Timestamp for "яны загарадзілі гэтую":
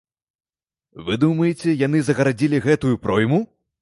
1.85-2.95